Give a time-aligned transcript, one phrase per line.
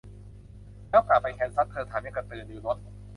[0.89, 1.67] แล้วกลับไปแคนซัส?
[1.71, 2.77] เธอถามอย่างกระตือรือร้น